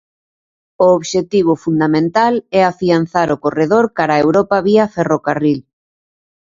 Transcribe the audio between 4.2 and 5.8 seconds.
Europa vía ferrocarril.